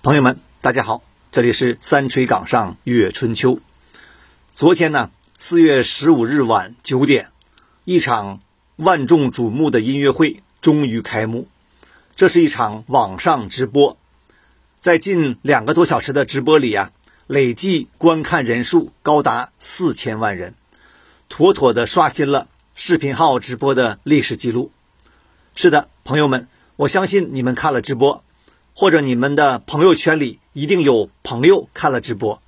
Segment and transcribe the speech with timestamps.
[0.00, 3.58] 朋友们，大家好，这里是三锤岗上月春秋。
[4.52, 5.10] 昨天呢，
[5.40, 7.32] 四月十五日晚九点，
[7.84, 8.38] 一场
[8.76, 11.48] 万众瞩目的音乐会终于开幕。
[12.14, 13.98] 这是一场网上直播，
[14.76, 16.92] 在近两个多小时的直播里啊，
[17.26, 20.54] 累计观看人数高达四千万人，
[21.28, 22.46] 妥妥的刷新了
[22.76, 24.70] 视频号直播的历史记录。
[25.56, 26.46] 是的，朋友们，
[26.76, 28.22] 我相信你们看了直播。
[28.80, 32.40] 或者你们的朋友圈里一定有朋友看了直播，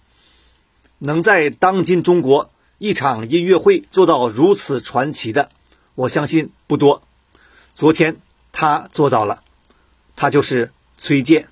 [1.01, 5.51] 能在当今中国一场音乐会做到如此传奇的，
[5.97, 7.03] 我相信不多。
[7.75, 8.19] 昨天
[8.53, 9.43] 他做到了，
[10.15, 11.49] 他就是崔健。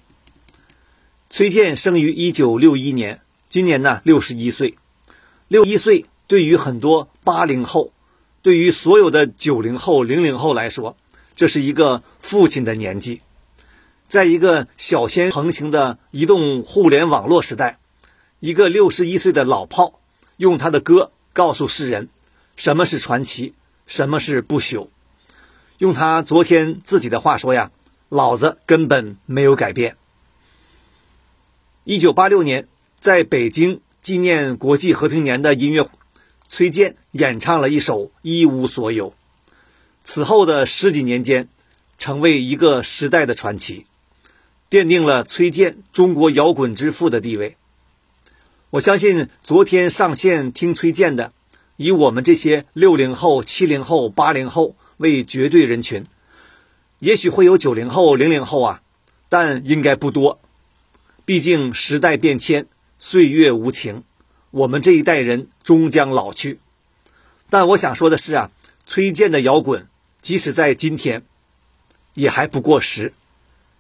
[1.28, 4.78] 崔健生于一九六一年，今年呢六十一岁。
[5.48, 7.90] 六一岁对于很多八零后，
[8.42, 10.96] 对于所有的九零后、零零后来说，
[11.34, 13.22] 这是一个父亲的年纪。
[14.08, 17.78] 在一个小仙横行的移动互联网络时代，
[18.40, 20.00] 一个六十一岁的老炮
[20.38, 22.08] 用他的歌告诉世人
[22.56, 23.52] 什么是传奇，
[23.86, 24.88] 什么是不朽。
[25.76, 27.70] 用他昨天自己的话说呀
[28.08, 29.98] ：“老子根本没有改变。”
[31.84, 32.66] 一九八六年，
[32.98, 35.90] 在北京纪念国际和平年的音乐，
[36.48, 39.10] 崔健演唱了一首《一无所有》。
[40.02, 41.50] 此后的十几年间，
[41.98, 43.84] 成为一个时代的传奇。
[44.70, 47.56] 奠定了崔健“中国摇滚之父”的地位。
[48.70, 51.32] 我相信，昨天上线听崔健的，
[51.76, 56.04] 以我们这些六零后、七零后、八零后为绝对人群，
[56.98, 58.82] 也许会有九零后、零零后啊，
[59.30, 60.38] 但应该不多。
[61.24, 62.66] 毕竟时代变迁，
[62.98, 64.02] 岁月无情，
[64.50, 66.58] 我们这一代人终将老去。
[67.48, 68.50] 但我想说的是啊，
[68.84, 69.88] 崔健的摇滚，
[70.20, 71.24] 即使在今天，
[72.12, 73.14] 也还不过时，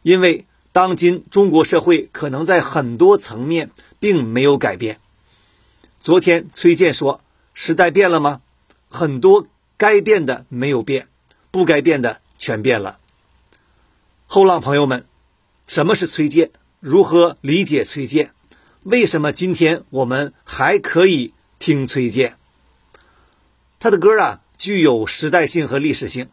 [0.00, 0.46] 因为。
[0.78, 5.00] 当今中国社会可能在很多层面并没有改变。
[6.00, 7.20] 昨天崔健说
[7.52, 8.42] ：“时代变了吗？
[8.88, 11.08] 很多该变的没有变，
[11.50, 13.00] 不该变的全变了。”
[14.28, 15.04] 后浪朋友们，
[15.66, 16.52] 什么是崔健？
[16.78, 18.30] 如何理解崔健？
[18.84, 22.36] 为什么今天我们还可以听崔健？
[23.80, 26.28] 他的歌啊，具有时代性和历史性。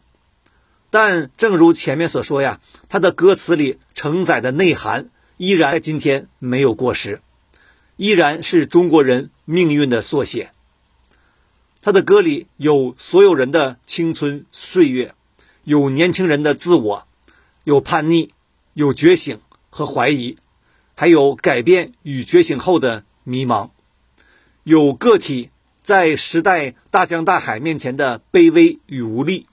[0.90, 7.20] 但正如前面所说呀，他的歌词里承载的内涵依然今天没有过时，
[7.96, 10.52] 依然是中国人命运的缩写。
[11.82, 15.14] 他的歌里有所有人的青春岁月，
[15.64, 17.06] 有年轻人的自我，
[17.64, 18.30] 有叛逆，
[18.74, 20.36] 有觉醒和怀疑，
[20.94, 23.70] 还有改变与觉醒后的迷茫，
[24.64, 25.50] 有个体
[25.82, 29.46] 在时代大江大海面前的卑微与无力。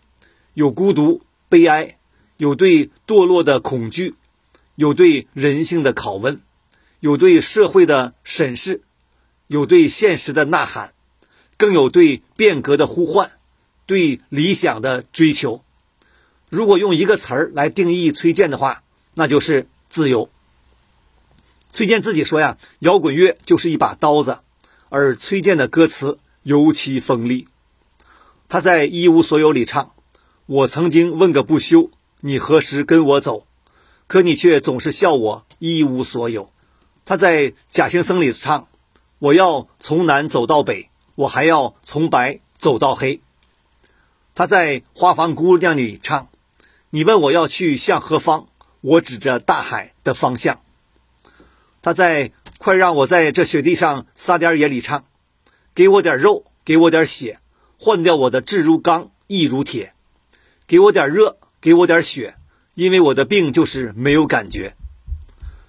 [0.55, 1.22] 有孤独、
[1.53, 1.99] 悲哀，
[2.37, 4.15] 有对堕落的恐惧，
[4.73, 6.41] 有对人性的拷问，
[6.99, 8.81] 有对社会的审视，
[9.45, 10.95] 有对现实的呐喊，
[11.55, 13.33] 更有对变革的呼唤，
[13.85, 15.63] 对理想的追求。
[16.49, 18.81] 如果用一个词儿来定义崔健的话，
[19.13, 20.31] 那就是自由。
[21.69, 24.39] 崔健自己说呀：“摇滚乐就是一把刀子。”
[24.89, 27.47] 而崔健的歌词尤其锋利。
[28.49, 29.93] 他在《一无所有》里唱。
[30.45, 31.89] 我曾经问个不休，
[32.19, 33.47] 你何时跟我走？
[34.07, 36.51] 可你却总是笑我一无所有。
[37.05, 38.67] 他在《假行僧》里唱
[39.19, 43.21] ：“我要从南走到北，我还要从白走到黑。”
[44.35, 46.27] 他在《花房姑娘》里唱
[46.91, 48.47] ：“你问我要去向何方，
[48.81, 50.59] 我指着大海的方向。”
[51.81, 52.27] 他在
[52.57, 55.05] 《快让我在这雪地上撒点野》里唱
[55.73, 57.39] ：“给我点肉，给我点血，
[57.79, 59.92] 换掉我的志如钢，意如铁。”
[60.67, 62.35] 给我点热，给我点血，
[62.73, 64.75] 因为我的病就是没有感觉。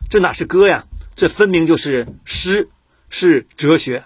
[0.08, 0.86] 这哪是歌呀？
[1.14, 2.68] 这分明就是诗，
[3.08, 4.04] 是哲学。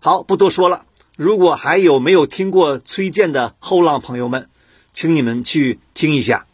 [0.00, 0.86] 好，不多说了。
[1.16, 4.48] 如果还有没有听过崔健的后浪朋友们，
[4.90, 6.46] 请你们去听一下，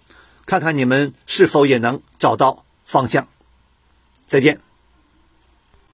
[0.47, 3.29] 看看你们是否也能找到方向。
[4.27, 4.61] 再见。